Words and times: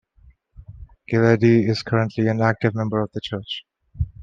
Gileadi 1.11 1.63
is 1.69 1.83
currently 1.83 2.27
an 2.27 2.41
active 2.41 2.73
member 2.73 3.01
of 3.01 3.11
the 3.13 3.21
church. 3.21 3.67